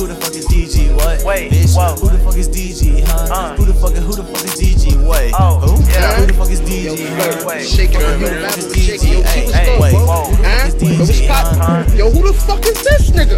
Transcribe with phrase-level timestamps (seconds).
[0.00, 0.94] who the fuck is DG?
[0.96, 1.22] What?
[1.24, 1.76] Wait, bitch.
[1.76, 1.94] whoa.
[2.00, 3.04] Who the fuck is DG?
[3.04, 3.28] Huh?
[3.30, 3.56] Uh.
[3.56, 3.92] Who the fuck?
[3.92, 4.96] Who the fuck is DG?
[5.06, 5.34] Wait.
[5.36, 5.76] Oh, who?
[5.92, 6.16] yeah.
[6.16, 6.84] Who the fuck is DG?
[6.84, 7.20] Yo, huh?
[7.20, 7.66] flirt, Wait.
[7.68, 9.12] shaking Who the fuck is was shaking.
[9.12, 9.28] Yo, DG?
[9.28, 10.06] T Hey, good, wait, bro.
[10.08, 10.24] whoa.
[10.24, 10.32] Huh?
[10.32, 11.28] Who the fuck is Yo, what's DG?
[11.28, 11.60] poppin'?
[11.60, 11.84] Huh?
[12.00, 13.36] Yo, who the fuck is this nigga?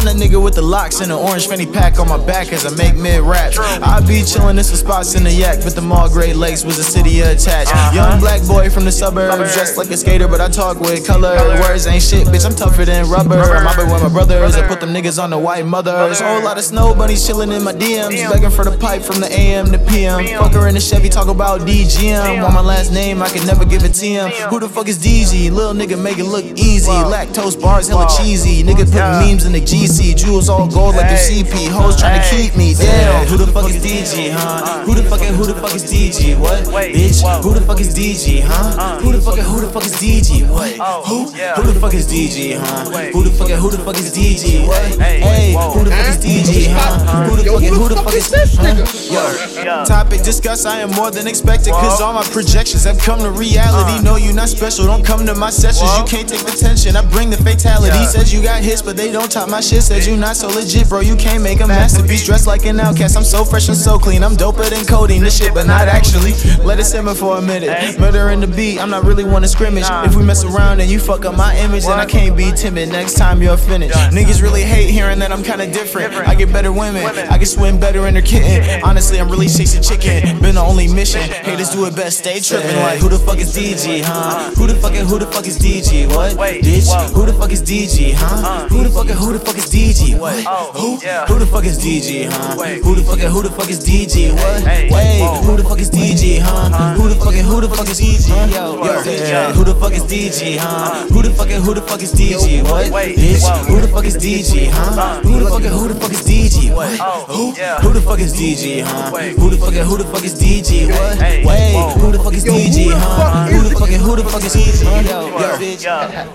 [0.00, 2.64] I'm the nigga with the locks and the orange fanny pack on my back as
[2.64, 3.58] I make mid raps.
[3.58, 6.78] I be chillin' in some spots in the yak, but the mall Great Lakes was
[6.78, 7.70] a city attached.
[7.94, 11.36] Young black boy from the suburbs, dressed like a skater, but I talk with color.
[11.60, 12.46] Words ain't shit, bitch.
[12.46, 13.34] I'm tougher than rubber.
[13.34, 14.56] I'm mobbing with my brothers.
[14.56, 16.20] I put them niggas on the white mothers.
[16.20, 19.30] Whole lot of snow bunnies chillin' in my DMs, begging for the pipe from the
[19.30, 20.24] AM to PM.
[20.38, 22.40] Fuck her in the Chevy, talk about DGM.
[22.40, 24.30] Want my last name, I can never give it to him.
[24.48, 25.50] Who the fuck is DG?
[25.50, 26.88] Little nigga make it look easy.
[26.88, 28.62] Lactose bars, hella cheesy.
[28.62, 30.14] Nigga put memes in the GC.
[30.14, 31.68] Jewels all gold like the CP.
[31.68, 32.42] Hoes tryna Hey.
[32.48, 32.74] keep me.
[32.74, 33.26] Damn.
[33.26, 34.82] Who the fuck is DG, huh?
[34.84, 36.34] Who the fuck who the fuck is DG?
[36.38, 36.64] What?
[36.64, 37.42] Bitch.
[37.42, 38.98] Who the fuck is DG, huh?
[39.00, 40.48] Who the fuck who the fuck is DG?
[40.48, 40.76] What?
[40.80, 41.18] Oh, Who?
[41.26, 42.84] Who the fuck is DG, huh?
[43.12, 44.66] Who the fuck who the fuck is DG?
[44.66, 44.76] What?
[45.00, 47.24] Hey, Hey, who the fuck is DG, huh?
[47.24, 49.86] Who the fuck who who the the fuck fuck is is this nigga?
[49.86, 51.72] Topic discussed, I am more than expected.
[51.72, 54.02] Cause all my projections have come to reality.
[54.04, 55.90] No, you not special, don't come to my sessions.
[55.98, 58.04] You can't take attention, I bring the fatality.
[58.06, 59.79] Says you got hits, but they don't top my shit.
[59.80, 61.00] Says you not so legit, bro.
[61.00, 62.24] You can't make a masterpiece.
[62.24, 64.22] Dressed like an outcast, I'm so fresh and so clean.
[64.22, 66.32] I'm doper than codeine, this shit, but not actually.
[66.62, 67.98] Let it simmer for a minute.
[67.98, 69.86] Murder in the beat, I'm not really one to scrimmage.
[70.04, 72.90] If we mess around and you fuck up my image, then I can't be timid.
[72.90, 73.94] Next time you're finished.
[74.12, 76.14] Niggas really hate hearing that I'm kinda different.
[76.14, 78.82] I get better women, I can swim better in her kitten.
[78.84, 80.40] Honestly, I'm really chasing chicken.
[80.40, 81.22] Been the only mission.
[81.22, 82.76] Haters do it best, stay tripping.
[82.76, 84.50] Like, who the fuck is DG, huh?
[84.56, 86.06] Who the fuck who the fuck is DG?
[86.14, 86.36] What?
[86.36, 88.68] Bitch, who the fuck is DG, huh?
[88.68, 90.18] Who the fuck who the fuck is DG?
[90.18, 90.32] What?
[90.46, 90.88] Oh, Who?
[91.04, 91.26] yeah.
[91.26, 92.56] Who the fuck is DG, huh?
[92.58, 92.82] Wait.
[92.82, 94.32] Who the fuck who the fuck is DG?
[94.32, 94.62] What?
[94.64, 95.42] Hey, Wait, whoa.
[95.44, 96.94] who the fuck is DG, huh?
[96.96, 98.28] Who the fuck who the fuck is DG?
[98.52, 99.52] Yo, yo, Yeah.
[99.52, 101.06] who the fuck is DG, huh?
[101.12, 102.62] Who the fuck who the fuck is DG?
[102.64, 102.90] What?
[102.90, 103.64] Wait, Bitch, whoa.
[103.68, 105.20] who the fuck is DG, huh?
[105.20, 106.70] Who the fuck who the fuck is DG?
[106.74, 106.98] What?
[107.00, 107.52] Oh, Who?
[107.60, 107.78] yeah.
[107.80, 109.10] Who the fuck is DG, huh?
[109.12, 109.36] Wait.
[109.36, 110.88] Who the fuck who the fuck is DG?
[110.88, 111.18] What?
[111.18, 111.90] Hey, Wait, whoa.
[112.00, 113.00] who the fuck is Yo, DG, huh?
[113.20, 113.78] fuck Who is the it?
[113.78, 114.84] fuck who the fuck is DG?
[114.84, 115.60] Yo, yo, Flirt.
[115.60, 115.84] bitch.
[115.84, 116.26] Yeah.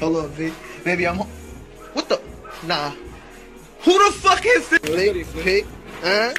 [0.00, 0.52] Hold up, V.
[0.84, 1.18] Maybe I'm.
[1.18, 2.20] What the?
[2.66, 2.92] Nah.
[3.82, 4.82] Who the fuck is this?
[4.88, 5.66] Lick, pick,
[6.02, 6.34] huh?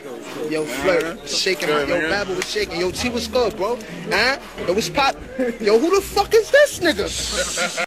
[0.49, 1.83] Yo, flirt, shaking my.
[1.83, 2.79] Yo, babble was shaking.
[2.79, 3.77] Yo, T was good, bro.
[4.09, 4.39] Huh?
[4.65, 5.15] Yo, what's pop?
[5.59, 7.85] Yo, who the fuck is this nigga?